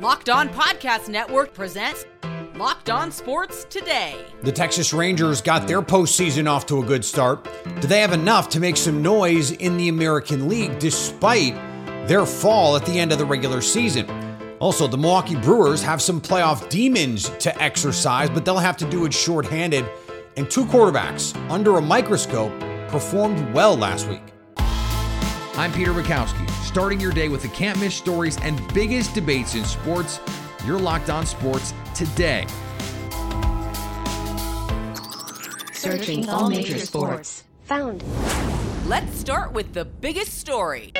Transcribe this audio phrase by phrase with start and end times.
[0.00, 2.06] Locked On Podcast Network presents
[2.54, 4.24] Locked On Sports Today.
[4.42, 7.46] The Texas Rangers got their postseason off to a good start.
[7.82, 11.54] Do they have enough to make some noise in the American League despite
[12.08, 14.08] their fall at the end of the regular season?
[14.58, 19.04] Also, the Milwaukee Brewers have some playoff demons to exercise, but they'll have to do
[19.04, 19.84] it shorthanded.
[20.38, 22.58] And two quarterbacks under a microscope
[22.88, 24.22] performed well last week.
[25.58, 29.64] I'm Peter Bukowski, starting your day with the can't miss stories and biggest debates in
[29.64, 30.20] sports.
[30.64, 32.46] You're locked on sports today.
[35.72, 37.42] Searching all major sports.
[37.64, 38.04] Found.
[38.86, 40.92] Let's start with the biggest story.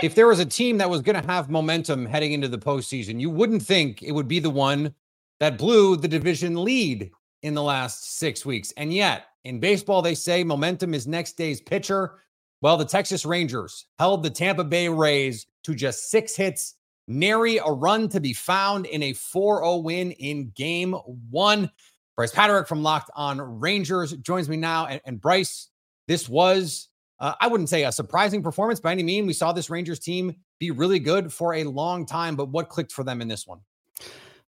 [0.00, 3.20] If there was a team that was going to have momentum heading into the postseason,
[3.20, 4.94] you wouldn't think it would be the one
[5.40, 7.10] that blew the division lead
[7.42, 8.72] in the last six weeks.
[8.76, 12.20] And yet, in baseball, they say momentum is next day's pitcher.
[12.62, 16.76] Well, the Texas Rangers held the Tampa Bay Rays to just six hits,
[17.08, 20.92] nary a run to be found in a 4 0 win in game
[21.28, 21.70] one.
[22.16, 24.86] Bryce Patrick from Locked On Rangers joins me now.
[24.86, 25.70] And, and Bryce,
[26.06, 29.26] this was, uh, I wouldn't say a surprising performance by any mean.
[29.26, 32.92] We saw this Rangers team be really good for a long time, but what clicked
[32.92, 33.58] for them in this one?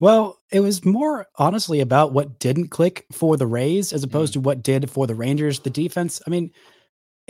[0.01, 4.35] Well, it was more honestly about what didn't click for the Rays as opposed mm.
[4.35, 5.61] to what did for the Rangers.
[5.61, 6.51] The defense, I mean,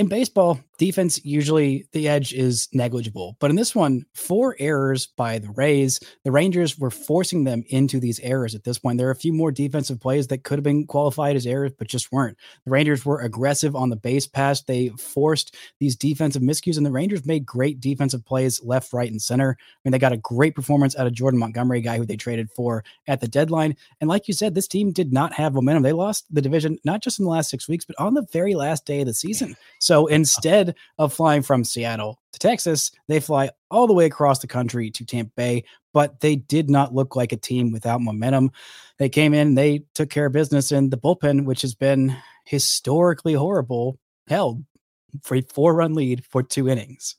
[0.01, 3.36] in baseball, defense usually the edge is negligible.
[3.39, 6.00] But in this one, four errors by the Rays.
[6.25, 8.97] The Rangers were forcing them into these errors at this point.
[8.97, 11.86] There are a few more defensive plays that could have been qualified as errors, but
[11.86, 12.39] just weren't.
[12.64, 14.63] The Rangers were aggressive on the base pass.
[14.63, 19.20] They forced these defensive miscues, and the Rangers made great defensive plays left, right, and
[19.20, 19.58] center.
[19.61, 22.51] I mean, they got a great performance out of Jordan Montgomery, guy who they traded
[22.51, 23.77] for at the deadline.
[24.01, 25.83] And like you said, this team did not have momentum.
[25.83, 28.55] They lost the division not just in the last six weeks, but on the very
[28.55, 29.57] last day of the season.
[29.79, 34.47] So instead of flying from Seattle to Texas, they fly all the way across the
[34.47, 38.51] country to Tampa Bay, but they did not look like a team without momentum.
[38.98, 43.35] They came in, they took care of business in the bullpen, which has been historically
[43.35, 43.98] horrible,
[44.29, 44.64] held
[45.23, 47.17] for a four run lead for two innings.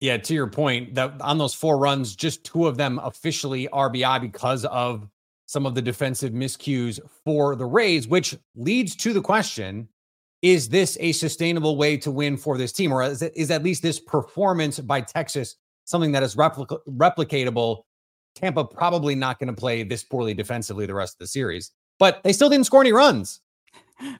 [0.00, 4.20] Yeah, to your point, that on those four runs, just two of them officially RBI
[4.20, 5.06] because of
[5.46, 9.88] some of the defensive miscues for the Rays, which leads to the question
[10.42, 12.92] is this a sustainable way to win for this team?
[12.92, 17.84] Or is, it, is at least this performance by Texas something that is replica- replicatable?
[18.34, 22.22] Tampa probably not going to play this poorly defensively the rest of the series, but
[22.22, 23.40] they still didn't score any runs.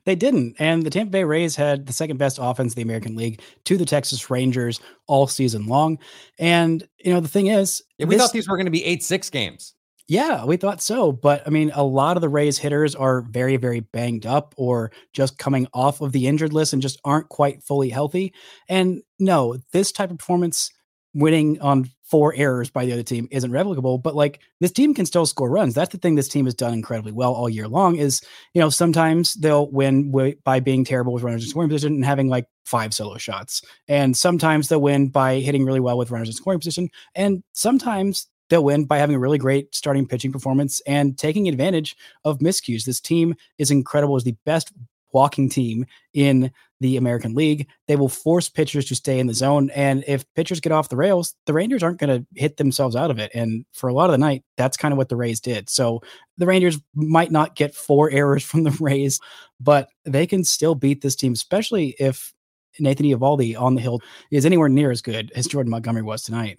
[0.04, 0.54] They didn't.
[0.58, 3.76] And the Tampa Bay Rays had the second best offense in the American League to
[3.76, 5.98] the Texas Rangers all season long.
[6.38, 8.84] And, you know, the thing is, yeah, we this, thought these were going to be
[8.84, 9.74] 8 6 games.
[10.08, 11.12] Yeah, we thought so.
[11.12, 14.90] But I mean, a lot of the Rays hitters are very, very banged up or
[15.12, 18.34] just coming off of the injured list and just aren't quite fully healthy.
[18.68, 20.70] And no, this type of performance,
[21.14, 24.02] winning on four errors by the other team, isn't replicable.
[24.02, 25.74] But like this team can still score runs.
[25.74, 28.20] That's the thing this team has done incredibly well all year long is,
[28.54, 30.12] you know, sometimes they'll win
[30.44, 33.62] by being terrible with runners in scoring position and having like five solo shots.
[33.88, 36.88] And sometimes they'll win by hitting really well with runners in scoring position.
[37.14, 41.96] And sometimes they'll win by having a really great starting pitching performance and taking advantage
[42.24, 42.84] of miscues.
[42.84, 44.72] This team is incredible, is the best
[45.12, 46.50] walking team in
[46.80, 47.68] the American League.
[47.86, 49.70] They will force pitchers to stay in the zone.
[49.70, 53.10] And if pitchers get off the rails, the Rangers aren't going to hit themselves out
[53.10, 53.30] of it.
[53.34, 55.70] And for a lot of the night, that's kind of what the Rays did.
[55.70, 56.02] So
[56.38, 59.20] the Rangers might not get four errors from the Rays,
[59.60, 62.34] but they can still beat this team, especially if
[62.80, 64.00] Nathan Eovaldi on the hill
[64.30, 66.58] is anywhere near as good as Jordan Montgomery was tonight.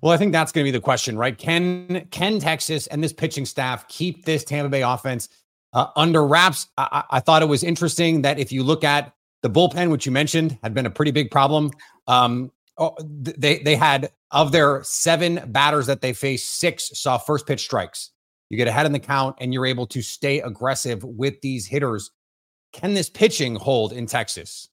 [0.00, 1.36] Well, I think that's going to be the question, right?
[1.36, 5.28] Can can Texas and this pitching staff keep this Tampa Bay offense
[5.72, 6.68] uh, under wraps?
[6.76, 9.12] I, I, thought it was interesting that if you look at
[9.42, 11.70] the bullpen, which you mentioned had been a pretty big problem,
[12.06, 17.46] um, oh, they they had of their seven batters that they faced, six saw first
[17.46, 18.10] pitch strikes.
[18.50, 22.10] You get ahead in the count, and you're able to stay aggressive with these hitters.
[22.72, 24.68] Can this pitching hold in Texas?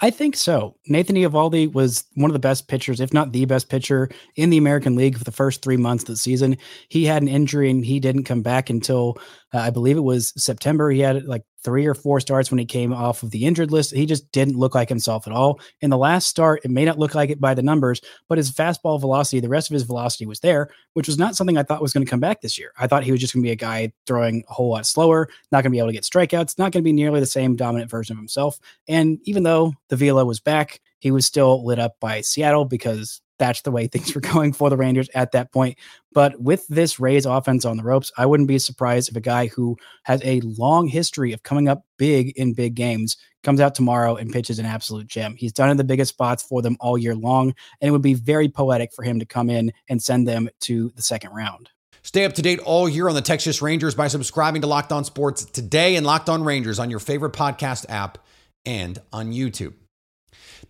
[0.00, 0.76] I think so.
[0.88, 4.58] Nathan Eovaldi was one of the best pitchers, if not the best pitcher in the
[4.58, 6.56] American League for the first three months of the season.
[6.88, 9.18] He had an injury and he didn't come back until
[9.54, 10.90] uh, I believe it was September.
[10.90, 13.94] He had like three or four starts when he came off of the injured list.
[13.94, 15.60] He just didn't look like himself at all.
[15.80, 18.50] In the last start, it may not look like it by the numbers, but his
[18.50, 21.80] fastball velocity, the rest of his velocity was there, which was not something I thought
[21.80, 22.72] was going to come back this year.
[22.78, 25.28] I thought he was just going to be a guy throwing a whole lot slower,
[25.52, 27.54] not going to be able to get strikeouts, not going to be nearly the same
[27.54, 28.58] dominant version of himself.
[28.88, 33.20] And even though the velo was back, he was still lit up by Seattle because
[33.38, 35.78] that's the way things were going for the Rangers at that point.
[36.12, 39.48] But with this Rays offense on the ropes, I wouldn't be surprised if a guy
[39.48, 44.16] who has a long history of coming up big in big games comes out tomorrow
[44.16, 45.34] and pitches an absolute gem.
[45.36, 48.14] He's done in the biggest spots for them all year long, and it would be
[48.14, 51.70] very poetic for him to come in and send them to the second round.
[52.02, 55.04] Stay up to date all year on the Texas Rangers by subscribing to Locked On
[55.04, 58.18] Sports today and Locked On Rangers on your favorite podcast app
[58.66, 59.72] and on YouTube.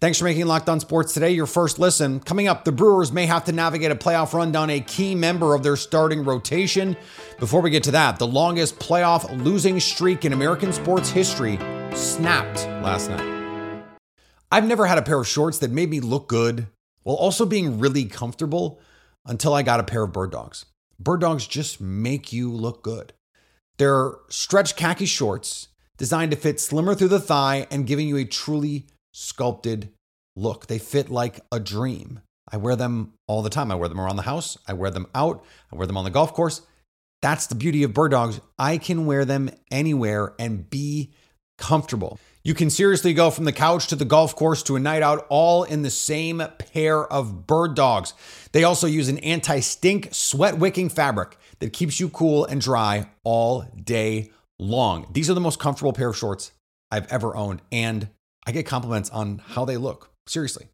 [0.00, 2.18] Thanks for making Locked On Sports today your first listen.
[2.18, 5.54] Coming up, the Brewers may have to navigate a playoff run down a key member
[5.54, 6.96] of their starting rotation.
[7.38, 11.58] Before we get to that, the longest playoff losing streak in American sports history
[11.94, 13.84] snapped last night.
[14.50, 16.66] I've never had a pair of shorts that made me look good
[17.02, 18.80] while also being really comfortable
[19.24, 20.64] until I got a pair of bird dogs.
[20.98, 23.12] Bird dogs just make you look good.
[23.78, 28.24] They're stretch khaki shorts designed to fit slimmer through the thigh and giving you a
[28.24, 29.92] truly sculpted
[30.36, 30.66] look.
[30.66, 32.20] They fit like a dream.
[32.50, 33.70] I wear them all the time.
[33.70, 34.58] I wear them around the house.
[34.68, 35.44] I wear them out.
[35.72, 36.62] I wear them on the golf course.
[37.22, 38.40] That's the beauty of bird dogs.
[38.58, 41.14] I can wear them anywhere and be
[41.56, 42.18] comfortable.
[42.42, 45.24] You can seriously go from the couch to the golf course to a night out
[45.30, 48.12] all in the same pair of bird dogs.
[48.52, 53.08] They also use an anti stink, sweat wicking fabric that keeps you cool and dry
[53.22, 55.06] all day long.
[55.12, 56.52] These are the most comfortable pair of shorts
[56.90, 57.62] I've ever owned.
[57.72, 58.10] And
[58.46, 60.10] I get compliments on how they look.
[60.26, 60.68] Seriously.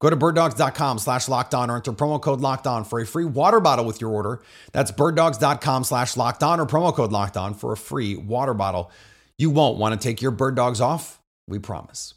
[0.00, 3.26] Go to birddogs.com slash locked on or enter promo code locked on for a free
[3.26, 4.40] water bottle with your order.
[4.72, 8.90] That's birddogs.com slash locked on or promo code locked on for a free water bottle.
[9.36, 11.20] You won't want to take your bird dogs off.
[11.46, 12.14] We promise.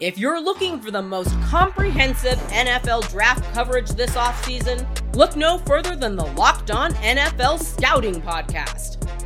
[0.00, 5.94] If you're looking for the most comprehensive NFL draft coverage this offseason, look no further
[5.94, 9.09] than the Locked On NFL Scouting Podcast.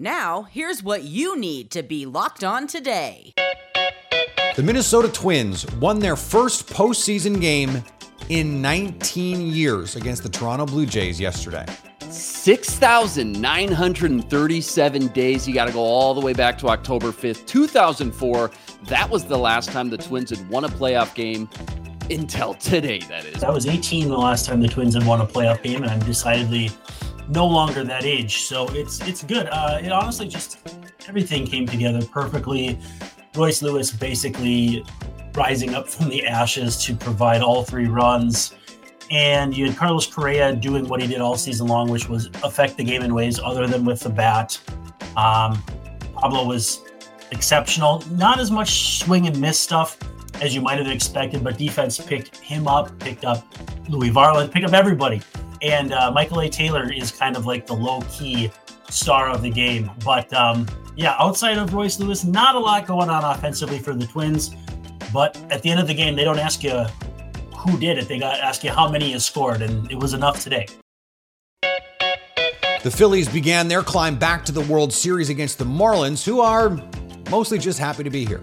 [0.00, 3.34] Now, here's what you need to be locked on today.
[4.54, 7.82] The Minnesota Twins won their first postseason game
[8.28, 11.66] in 19 years against the Toronto Blue Jays yesterday.
[12.10, 15.48] 6,937 days.
[15.48, 18.52] You got to go all the way back to October 5th, 2004.
[18.84, 21.50] That was the last time the Twins had won a playoff game
[22.08, 23.40] until today, that is.
[23.40, 25.98] That was 18 the last time the Twins had won a playoff game, and I'm
[26.00, 26.70] decidedly
[27.28, 28.42] no longer that age.
[28.42, 29.48] So it's it's good.
[29.50, 30.58] Uh, it honestly just
[31.08, 32.78] everything came together perfectly.
[33.34, 34.84] Royce Lewis basically
[35.34, 38.54] rising up from the ashes to provide all three runs.
[39.10, 42.76] And you had Carlos Correa doing what he did all season long, which was affect
[42.76, 44.60] the game in ways other than with the bat.
[45.16, 45.62] Um,
[46.14, 46.82] Pablo was
[47.30, 48.02] exceptional.
[48.10, 49.98] Not as much swing and miss stuff
[50.40, 53.46] as you might have expected, but defense picked him up, picked up
[53.88, 55.22] Louie Varland, picked up everybody.
[55.62, 56.48] And uh, Michael A.
[56.48, 58.50] Taylor is kind of like the low key
[58.90, 59.90] star of the game.
[60.04, 60.66] But um,
[60.96, 64.54] yeah, outside of Royce Lewis, not a lot going on offensively for the Twins.
[65.12, 66.84] But at the end of the game, they don't ask you
[67.56, 68.08] who did it.
[68.08, 70.66] They got ask you how many you scored, and it was enough today.
[72.82, 76.80] The Phillies began their climb back to the World Series against the Marlins, who are
[77.30, 78.42] mostly just happy to be here.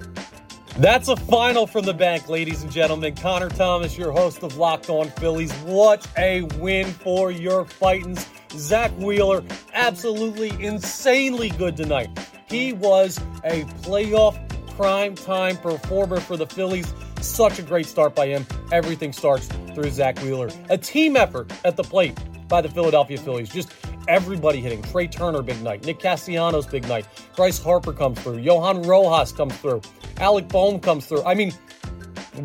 [0.78, 3.16] That's a final from the bank, ladies and gentlemen.
[3.16, 5.54] Connor Thomas, your host of Locked On Phillies.
[5.60, 8.28] What a win for your Fightins.
[8.58, 9.42] Zack Wheeler,
[9.74, 12.10] absolutely insanely good tonight.
[12.50, 14.38] He was a playoff
[14.76, 16.94] prime time performer for the Phillies.
[17.22, 18.46] Such a great start by him.
[18.74, 20.50] Everything starts through Zack Wheeler.
[20.70, 23.48] A team effort at the plate by the Philadelphia Phillies.
[23.48, 23.74] Just
[24.10, 24.82] everybody hitting.
[24.82, 25.86] Trea Turner, big night.
[25.86, 27.06] Nick Castellanos, big night.
[27.38, 28.40] Bryce Harper comes through.
[28.40, 29.82] Johan Rojas comes through.
[30.18, 31.24] Alec Bohm comes through.
[31.24, 31.52] I mean,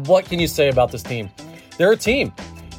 [0.06, 1.30] what can you say about this team?
[1.78, 2.32] They're a team.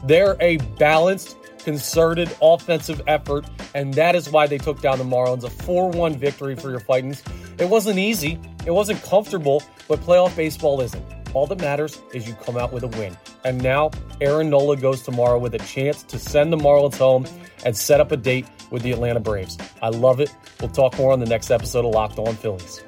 [0.04, 5.44] They're a balanced, concerted offensive effort, and that is why they took down the Marlins.
[5.44, 7.22] A 4 1 victory for your Fightins.
[7.60, 11.04] It wasn't easy, it wasn't comfortable, but playoff baseball isn't.
[11.34, 13.16] All that matters is you come out with a win.
[13.46, 17.26] And now, Aaron Nola goes tomorrow with a chance to send the Marlins home
[17.64, 19.58] and set up a date with the Atlanta Braves.
[19.82, 20.36] I love it.
[20.60, 22.84] We'll talk more on the next episode of Locked On Phillies.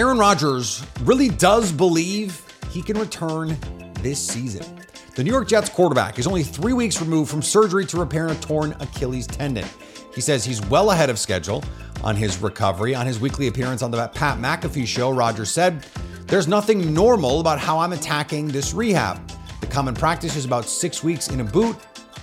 [0.00, 3.54] Aaron Rodgers really does believe he can return
[4.00, 4.64] this season.
[5.14, 8.34] The New York Jets quarterback is only three weeks removed from surgery to repair a
[8.36, 9.66] torn Achilles tendon.
[10.14, 11.62] He says he's well ahead of schedule
[12.02, 12.94] on his recovery.
[12.94, 15.84] On his weekly appearance on the Pat McAfee show, Rodgers said,
[16.28, 19.20] There's nothing normal about how I'm attacking this rehab.
[19.60, 21.76] The common practice is about six weeks in a boot.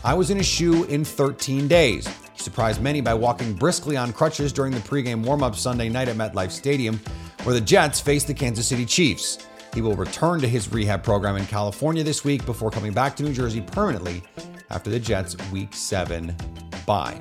[0.04, 2.08] I was in a shoe in 13 days.
[2.34, 6.16] He surprised many by walking briskly on crutches during the pregame warm-up Sunday night at
[6.16, 7.00] MetLife Stadium,
[7.48, 9.48] where the Jets face the Kansas City Chiefs.
[9.74, 13.24] He will return to his rehab program in California this week before coming back to
[13.24, 14.22] New Jersey permanently
[14.70, 16.36] after the Jets' Week 7
[16.86, 17.18] bye.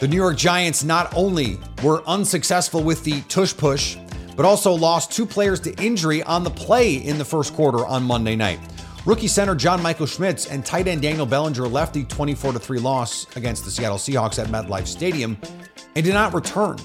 [0.00, 3.98] The New York Giants not only were unsuccessful with the tush push,
[4.36, 8.04] but also lost two players to injury on the play in the first quarter on
[8.04, 8.58] Monday night.
[9.04, 13.26] Rookie center John Michael Schmitz and tight end Daniel Bellinger left the 24 3 loss
[13.36, 15.36] against the Seattle Seahawks at MetLife Stadium
[15.94, 16.78] and did not return.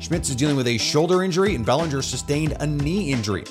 [0.00, 3.44] Schmitz is dealing with a shoulder injury and Bellinger sustained a knee injury.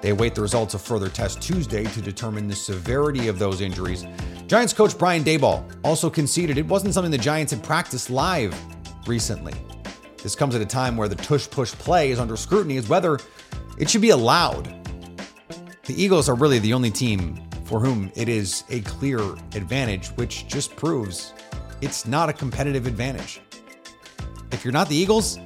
[0.00, 4.04] They await the results of further tests Tuesday to determine the severity of those injuries.
[4.48, 8.54] Giants coach Brian Daboll also conceded it wasn't something the Giants had practiced live
[9.06, 9.54] recently.
[10.22, 13.18] This comes at a time where the tush push play is under scrutiny as whether
[13.78, 14.74] it should be allowed.
[15.84, 19.20] The Eagles are really the only team for whom it is a clear
[19.54, 21.32] advantage, which just proves
[21.80, 23.40] it's not a competitive advantage.
[24.50, 25.38] If you're not the Eagles,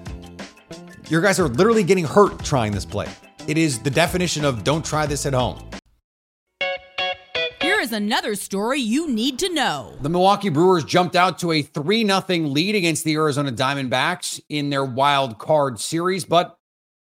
[1.09, 3.09] your guys are literally getting hurt trying this play.
[3.47, 5.63] It is the definition of don't try this at home.
[7.61, 9.97] Here is another story you need to know.
[10.01, 14.71] The Milwaukee Brewers jumped out to a 3 0 lead against the Arizona Diamondbacks in
[14.71, 16.57] their wild card series, but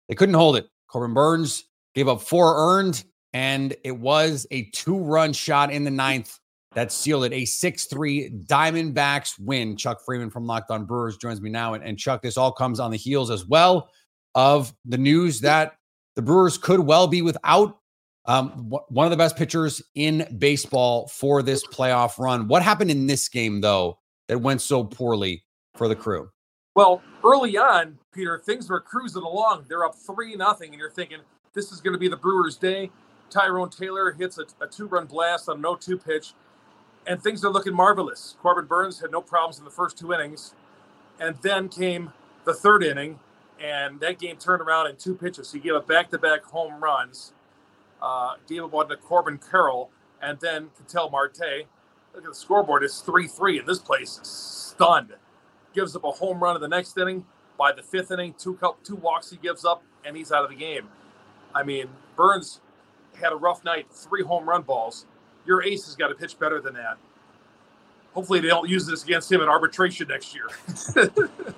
[0.09, 0.67] they couldn't hold it.
[0.87, 5.91] Corbin Burnes gave up four earned, and it was a two run shot in the
[5.91, 6.37] ninth
[6.73, 7.33] that sealed it.
[7.33, 9.75] A 6 3 Diamondbacks win.
[9.75, 11.73] Chuck Freeman from Locked On Brewers joins me now.
[11.73, 13.89] And, and Chuck, this all comes on the heels as well
[14.35, 15.75] of the news that
[16.15, 17.77] the Brewers could well be without
[18.25, 22.47] um, one of the best pitchers in baseball for this playoff run.
[22.47, 23.97] What happened in this game, though,
[24.27, 25.43] that went so poorly
[25.75, 26.29] for the crew?
[26.75, 29.65] Well, early on, Peter, things were cruising along.
[29.67, 31.17] They're up three nothing, and you're thinking
[31.53, 32.91] this is going to be the Brewers' day.
[33.29, 36.33] Tyrone Taylor hits a, a two-run blast on no two pitch,
[37.07, 38.35] and things are looking marvelous.
[38.41, 40.53] Corbin Burnes had no problems in the first two innings,
[41.19, 42.13] and then came
[42.45, 43.19] the third inning,
[43.61, 45.51] and that game turned around in two pitches.
[45.51, 47.33] He gave up back-to-back home runs
[48.01, 49.91] uh, gave up one to Corbin Carroll,
[50.21, 51.67] and then Ketel Marte.
[52.13, 55.13] Look at the scoreboard; it's three-three, and this place is stunned.
[55.73, 57.25] Gives up a home run in the next inning.
[57.57, 60.55] By the fifth inning, two two walks he gives up, and he's out of the
[60.55, 60.87] game.
[61.55, 62.61] I mean, Burnes
[63.21, 65.05] had a rough night, three home run balls.
[65.45, 66.97] Your ace has got to pitch better than that.
[68.13, 70.47] Hopefully, they don't use this against him in arbitration next year.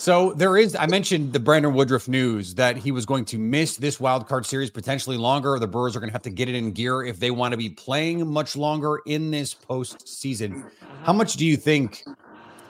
[0.00, 3.76] So there is, I mentioned the Brandon Woodruff news that he was going to miss
[3.76, 5.58] this wild card series potentially longer.
[5.58, 7.58] The Brewers are going to have to get it in gear if they want to
[7.58, 10.64] be playing much longer in this postseason.
[11.02, 12.02] How much do you think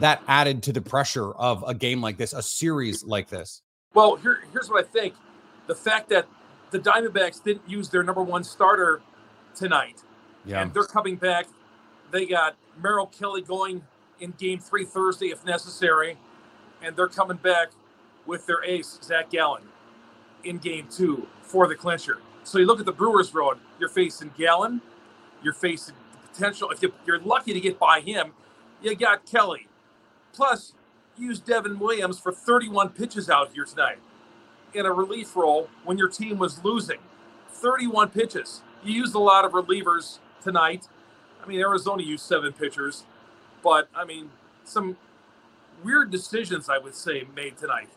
[0.00, 3.62] that added to the pressure of a game like this, a series like this?
[3.95, 5.14] Well, here, here's what I think:
[5.69, 6.26] the fact that
[6.73, 9.02] the Diamondbacks didn't use their number one starter
[9.54, 10.02] tonight,
[10.44, 10.62] yeah.
[10.62, 11.47] and they're coming back.
[12.11, 13.82] They got Merrill Kelly going
[14.20, 16.16] in Game Three Thursday if necessary
[16.82, 17.70] and they're coming back
[18.26, 19.62] with their ace, Zac Gallen,
[20.44, 22.18] in game two for the clincher.
[22.44, 24.80] So you look at the Brewers road, you're facing Gallen,
[25.42, 25.94] you're facing
[26.32, 28.32] potential, if you're lucky to get by him,
[28.82, 29.68] you got Kelly.
[30.32, 30.75] Plus,
[31.18, 33.99] use Devin Williams for 31 pitches out here tonight
[34.73, 36.99] in a relief role when your team was losing.
[37.49, 38.62] 31 pitches.
[38.82, 40.88] You used a lot of relievers tonight.
[41.42, 43.04] I mean, Arizona used seven pitchers,
[43.62, 44.30] but I mean,
[44.64, 44.97] some
[45.82, 47.88] weird decisions, I would say, made tonight.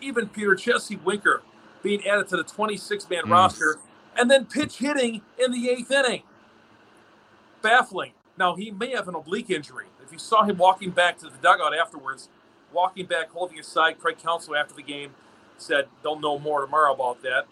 [0.00, 1.42] Even Peter Jesse Winker
[1.82, 3.30] being added to the 26 man mm.
[3.30, 3.78] roster
[4.18, 6.22] and then pitch hitting in the eighth inning.
[7.62, 8.12] Baffling.
[8.38, 9.86] Now, he may have an oblique injury.
[10.04, 12.28] If you saw him walking back to the dugout afterwards,
[12.72, 15.10] walking back, holding his side, Craig Counsell after the game
[15.58, 17.46] said they'll know more tomorrow about that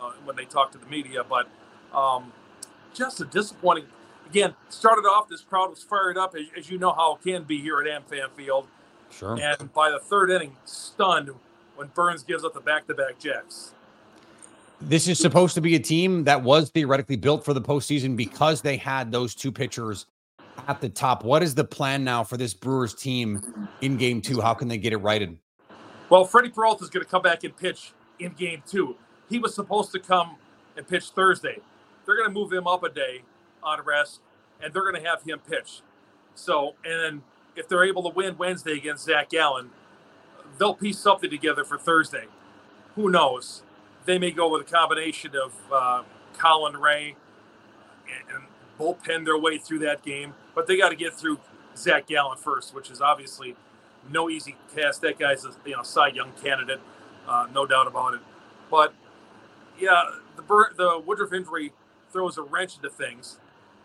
[0.00, 1.24] uh, when they talk to the media.
[1.24, 1.48] But
[1.96, 2.32] um,
[2.94, 3.84] just a disappointing.
[4.30, 7.42] Again, started off, this crowd was fired up, as, as you know how it can
[7.44, 8.66] be here at AmFam Field.
[9.10, 9.38] Sure.
[9.40, 11.30] And by the third inning, stunned
[11.76, 13.72] when Burnes gives up the back-to-back jacks.
[14.80, 18.60] This is supposed to be a team that was theoretically built for the postseason because
[18.60, 20.06] they had those two pitchers
[20.68, 21.24] at the top.
[21.24, 24.40] What is the plan now for this Brewers team in game two?
[24.40, 25.38] How can they get it righted?
[26.10, 28.96] Well, Freddy Peralta is going to come back and pitch in game two.
[29.30, 30.36] He was supposed to come
[30.76, 31.60] and pitch Thursday.
[32.06, 33.22] They're going to move him up a day
[33.62, 34.20] on rest,
[34.62, 35.80] and they're going to have him pitch.
[36.34, 37.22] So, and then
[37.56, 39.70] if they're able to win Wednesday against Zac Gallen,
[40.58, 42.26] they'll piece something together for Thursday.
[42.94, 43.62] who knows?
[44.04, 46.02] They may go with a combination of uh,
[46.38, 47.16] Colin Rea
[48.06, 48.44] and, and
[48.78, 51.40] bullpen their way through that game, but they got to get through
[51.76, 53.56] Zac Gallen first, which is obviously
[54.10, 55.00] no easy task.
[55.00, 56.80] That guy's a you know Cy Young candidate,
[57.26, 58.20] uh, no doubt about it.
[58.70, 58.94] But
[59.78, 60.02] yeah,
[60.36, 60.42] the
[60.76, 61.72] the Woodruff injury
[62.14, 63.38] throws a wrench into things,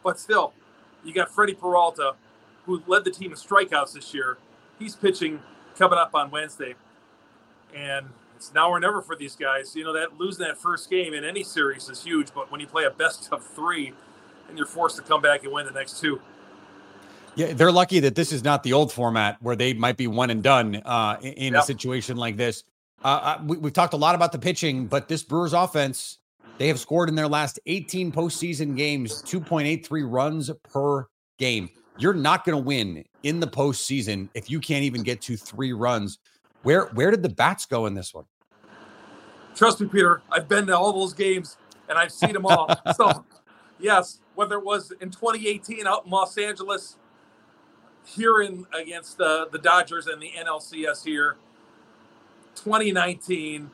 [0.04, 0.54] but still,
[1.04, 2.14] you got Freddy Peralta,
[2.68, 4.38] who led the team in strikeouts this year.
[4.78, 5.42] He's pitching
[5.76, 6.76] coming up on Wednesday,
[7.76, 8.06] and
[8.36, 9.76] it's now or never for these guys.
[9.76, 12.68] You know that losing that first game in any series is huge, but when you
[12.68, 13.94] play a best of three,
[14.48, 16.22] and you're forced to come back and win the next two.
[17.36, 20.30] Yeah, they're lucky that this is not the old format where they might be one
[20.30, 22.64] and done uh, in a situation like this.
[23.04, 26.20] Uh, uh we, have talked a lot about the pitching, but this Brewers offense,
[26.60, 31.70] they have scored in their last 18 postseason games 2.83 runs per game.
[31.98, 35.72] You're not going to win in the postseason if you can't even get to three
[35.72, 36.20] runs.
[36.64, 38.26] Where where did the bats go in this one?
[39.56, 40.22] Trust me, Peter.
[40.32, 42.70] I've been to all those games and I've seen them all.
[42.96, 43.26] so,
[43.80, 46.98] yes, whether it was in 2018 out in Los Angeles,
[48.06, 51.38] here in against the the Dodgers and the NLCS here,
[52.56, 53.72] 2019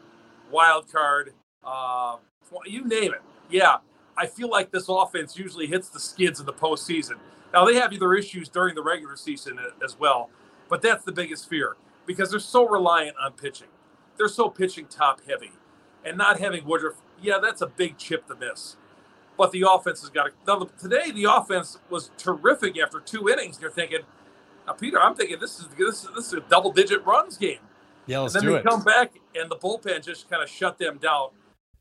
[0.51, 2.17] wild card, uh,
[2.65, 3.21] you name it.
[3.49, 3.77] Yeah,
[4.17, 7.15] I feel like this offense usually hits the skids in the postseason.
[7.53, 10.29] Now they have other issues during the regular season uh, as well,
[10.69, 11.75] but that's the biggest fear
[12.05, 13.67] because they're so reliant on pitching.
[14.17, 15.51] They're so pitching top heavy,
[16.03, 16.95] and not having Woodruff.
[17.21, 18.77] Yeah, that's a big chip to miss.
[19.37, 20.31] But the offense has got to.
[20.47, 23.59] Now, today the offense was terrific after two innings.
[23.61, 23.99] You're thinking,
[24.65, 27.59] now, Peter, I'm thinking this is this is, this is a double digit runs game.
[28.07, 28.65] Yeah, let's and then do they it.
[28.65, 31.29] come back and the bullpen just kind of shut them down.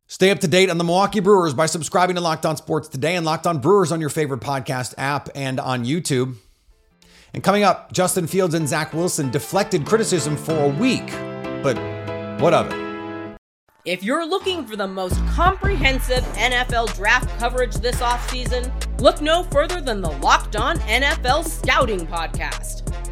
[0.06, 3.16] Stay up to date on the Milwaukee Brewers by subscribing to Locked On Sports today
[3.16, 6.36] and Locked On Brewers on your favorite podcast app and on YouTube.
[7.32, 11.06] And coming up, Justin Fields and Zach Wilson deflected criticism for a week,
[11.62, 11.76] but
[12.40, 12.84] what of it?
[13.86, 18.70] If you're looking for the most comprehensive NFL draft coverage this offseason,
[19.00, 22.83] look no further than the Locked On NFL Scouting Podcast.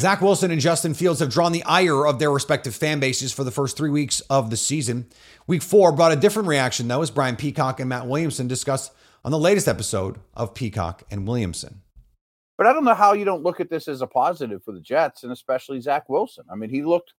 [0.00, 3.44] Zach Wilson and Justin Fields have drawn the ire of their respective fan bases for
[3.44, 5.06] the first three weeks of the season.
[5.46, 8.92] Week four brought a different reaction, though, as Brian Peacock and Matt Williamson discussed
[9.24, 11.82] on the latest episode of Peacock and Williamson.
[12.56, 14.80] But I don't know how you don't look at this as a positive for the
[14.80, 16.44] Jets and especially Zach Wilson.
[16.50, 17.12] I mean, he looked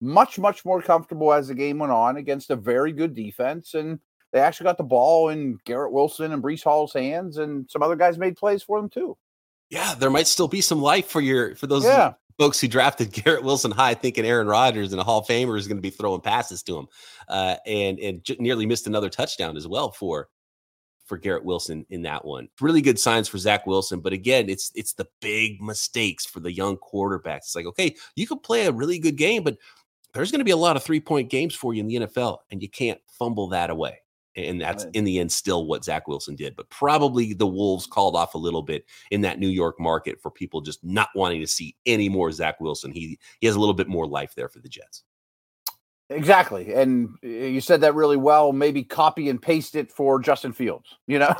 [0.00, 3.74] much, much more comfortable as the game went on against a very good defense.
[3.74, 3.98] And
[4.32, 7.96] they actually got the ball in Garrett Wilson and Breece Hall's hands, and some other
[7.96, 9.16] guys made plays for them too.
[9.70, 12.14] Yeah, there might still be some life for your for those yeah.
[12.38, 15.68] folks who drafted Garrett Wilson high, thinking Aaron Rodgers and a Hall of Famer is
[15.68, 16.86] going to be throwing passes to him,
[17.28, 20.28] uh, and and nearly missed another touchdown as well for
[21.06, 22.48] for Garrett Wilson in that one.
[22.60, 26.52] Really good signs for Zach Wilson, but again, it's it's the big mistakes for the
[26.52, 27.38] young quarterbacks.
[27.38, 29.56] It's like, okay, you can play a really good game, but
[30.14, 32.38] there's going to be a lot of three point games for you in the NFL,
[32.50, 33.98] and you can't fumble that away.
[34.36, 34.94] And that's right.
[34.94, 36.54] in the end still what Zach Wilson did.
[36.56, 40.30] But probably the Wolves called off a little bit in that New York market for
[40.30, 42.92] people just not wanting to see any more Zach Wilson.
[42.92, 45.02] He he has a little bit more life there for the Jets.
[46.10, 46.74] Exactly.
[46.74, 48.52] And eh, you said that really well.
[48.52, 51.34] Maybe copy and paste it for Justin Fields, you know?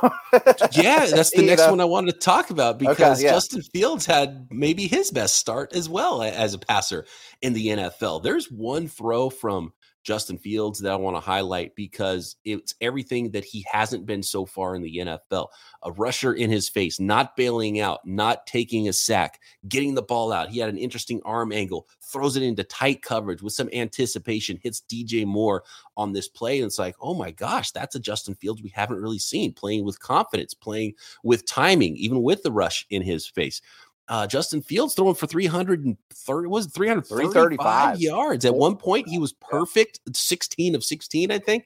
[0.71, 1.71] yeah, that's the next know?
[1.71, 3.33] one I wanted to talk about because okay, yeah.
[3.33, 7.05] Justin Fields had maybe his best start as well as a passer
[7.41, 8.23] in the NFL.
[8.23, 13.43] There's one throw from Justin Fields that I want to highlight because it's everything that
[13.43, 15.47] he hasn't been so far in the NFL.
[15.83, 20.31] A rusher in his face, not bailing out, not taking a sack, getting the ball
[20.31, 20.49] out.
[20.49, 24.83] He had an interesting arm angle, throws it into tight coverage with some anticipation, hits
[24.89, 25.63] DJ Moore
[25.97, 26.57] on this play.
[26.59, 29.85] And it's like, oh my gosh, that's a Justin Fields we haven't really seen playing
[29.85, 33.61] with confidence, playing with timing, even with the rush in his face.
[34.11, 38.43] Uh, Justin Fields throwing for 330 was 335 yards.
[38.43, 41.65] At one point, he was perfect, 16 of 16, I think.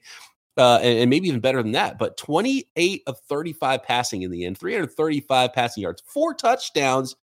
[0.56, 4.44] Uh, and, and, maybe even better than that, but 28 of 35 passing in the
[4.44, 7.16] end, 335 passing yards, four touchdowns.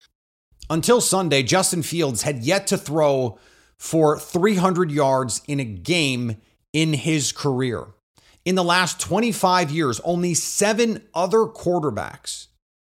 [0.69, 3.39] Until Sunday, Justin Fields had yet to throw
[3.77, 6.35] for 300 yards in a game
[6.73, 7.87] in his career.
[8.43, 12.47] In the last 25 years, only seven other quarterbacks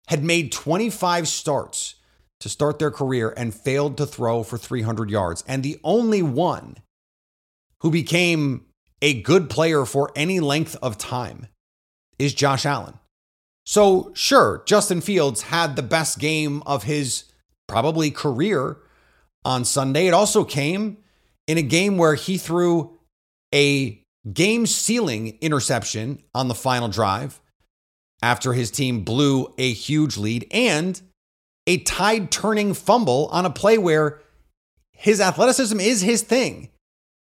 [0.08, 1.96] had made 25 starts
[2.40, 5.44] to start their career and failed to throw for 300 yards.
[5.48, 6.78] And the only one
[7.82, 8.66] who became
[9.02, 11.48] a good player for any length of time
[12.18, 13.00] is Josh Allen.
[13.66, 17.26] So, sure, Justin Fields had the best game of his
[17.68, 18.78] probably career
[19.46, 20.08] on Sunday.
[20.08, 20.98] It also came
[21.48, 23.00] in a game where he threw
[23.54, 27.40] a game sealing interception on the final drive
[28.22, 31.02] after his team blew a huge lead and
[31.70, 34.20] a tide turning fumble on a play where
[34.92, 36.70] his athleticism is his thing.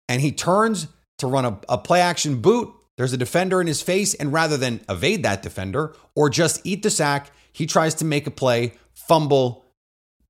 [0.08, 2.74] And he turns to run a, a play action boot.
[2.96, 4.13] There's a defender in his face.
[4.13, 8.26] And rather than evade that defender or just eat the sack, he tries to make
[8.26, 9.65] a play, fumble,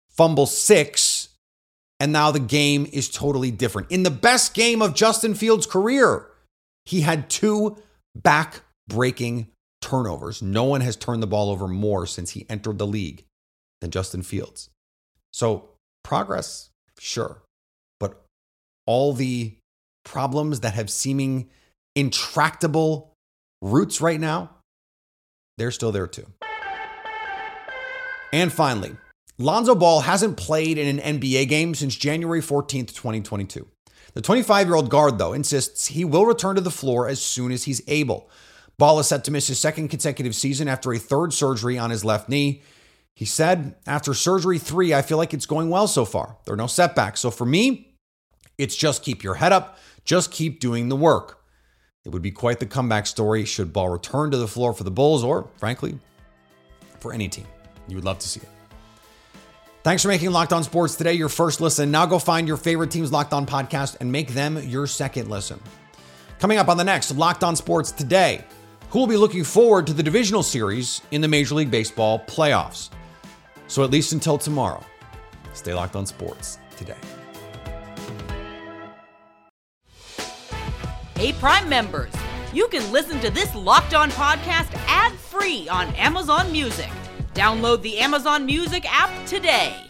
[0.10, 1.30] fumble six.
[2.00, 3.92] And now the game is totally different.
[3.92, 6.26] In the best game of Justin Fields' career,
[6.86, 7.78] he had two
[8.16, 10.42] back breaking turnovers.
[10.42, 13.26] No one has turned the ball over more since he entered the league
[13.82, 14.70] than Justin Fields.
[15.34, 15.70] So,
[16.04, 17.42] progress, sure.
[18.00, 18.24] But
[18.86, 19.58] all the
[20.06, 21.50] problems that have seeming
[21.96, 23.14] intractable
[23.62, 24.52] roots right now,
[25.58, 26.28] they're still there too.
[28.34, 28.96] And finally,
[29.38, 33.68] Lonzo Ball hasn't played in an NBA game since January 14th, 2022.
[34.14, 37.52] The 25 year old guard, though, insists he will return to the floor as soon
[37.52, 38.30] as he's able.
[38.78, 42.04] Ball is set to miss his second consecutive season after a third surgery on his
[42.04, 42.62] left knee.
[43.14, 46.38] He said, After surgery three, I feel like it's going well so far.
[46.46, 47.20] There are no setbacks.
[47.20, 47.96] So for me,
[48.58, 51.40] it's just keep your head up, just keep doing the work.
[52.04, 54.92] It would be quite the comeback story should Ball return to the floor for the
[54.92, 56.00] Bulls or, frankly,
[57.00, 57.46] for any team.
[57.88, 58.50] You would love to see it.
[59.84, 61.90] Thanks for making Locked On Sports today your first listen.
[61.90, 65.60] Now go find your favorite team's Locked On podcast and make them your second listen.
[66.40, 68.44] Coming up on the next Locked On Sports today,
[68.90, 72.90] who will be looking forward to the divisional series in the Major League Baseball playoffs.
[73.72, 74.84] So, at least until tomorrow,
[75.54, 76.98] stay locked on sports today.
[81.16, 82.12] Hey, Prime members,
[82.52, 86.90] you can listen to this locked on podcast ad free on Amazon Music.
[87.34, 89.90] Download the Amazon Music app today.